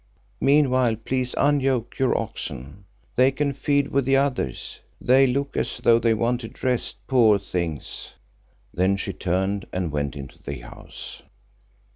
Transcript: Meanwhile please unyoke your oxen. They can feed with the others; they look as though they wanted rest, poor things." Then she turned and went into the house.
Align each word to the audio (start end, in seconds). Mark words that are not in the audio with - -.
Meanwhile 0.39 0.95
please 0.95 1.35
unyoke 1.37 1.99
your 1.99 2.17
oxen. 2.17 2.85
They 3.15 3.29
can 3.29 3.53
feed 3.53 3.89
with 3.89 4.03
the 4.05 4.15
others; 4.15 4.79
they 4.99 5.27
look 5.27 5.55
as 5.55 5.77
though 5.77 5.99
they 5.99 6.15
wanted 6.15 6.63
rest, 6.63 6.95
poor 7.05 7.37
things." 7.37 8.15
Then 8.73 8.97
she 8.97 9.13
turned 9.13 9.67
and 9.71 9.91
went 9.91 10.15
into 10.15 10.41
the 10.41 10.61
house. 10.61 11.21